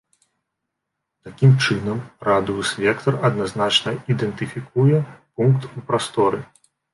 Такім 1.27 1.51
чынам, 1.65 1.99
радыус-вектар 2.27 3.19
адназначна 3.29 3.93
ідэнтыфікуе 4.15 5.03
пункт 5.35 5.69
у 5.69 5.85
прасторы. 5.93 6.43